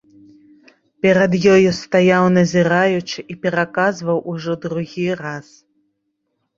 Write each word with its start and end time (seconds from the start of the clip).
Перад 1.05 1.31
ёю 1.57 1.69
стаяў 1.81 2.25
назіраючы 2.39 3.19
і 3.35 3.39
пераказваў 3.47 4.17
ужо 4.35 4.53
другі 4.69 5.09
раз. 5.25 5.47